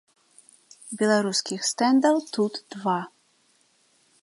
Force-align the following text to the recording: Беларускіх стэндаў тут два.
Беларускіх 1.01 1.59
стэндаў 1.71 2.15
тут 2.37 2.53
два. 2.77 2.99